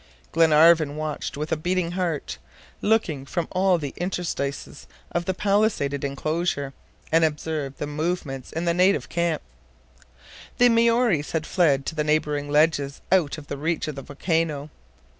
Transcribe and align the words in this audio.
Glenarvan 0.31 0.95
watched 0.95 1.37
with 1.37 1.51
a 1.51 1.55
beating 1.55 1.91
heart, 1.91 2.39
looking 2.81 3.23
from 3.23 3.47
all 3.51 3.77
the 3.77 3.93
interstices 3.97 4.87
of 5.11 5.25
the 5.25 5.33
palisaded 5.35 6.03
enclosure, 6.03 6.73
and 7.11 7.23
observed 7.23 7.77
the 7.77 7.85
movements 7.85 8.51
in 8.51 8.65
the 8.65 8.73
native 8.73 9.09
camp. 9.09 9.43
The 10.57 10.69
Maories 10.69 11.33
had 11.33 11.45
fled 11.45 11.85
to 11.85 11.93
the 11.93 12.03
neighboring 12.03 12.49
ledges, 12.49 12.99
out 13.11 13.37
of 13.37 13.45
the 13.45 13.57
reach 13.57 13.87
of 13.87 13.93
the 13.93 14.01
volcano. 14.01 14.71